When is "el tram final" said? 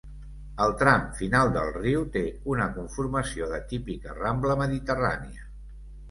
0.63-1.51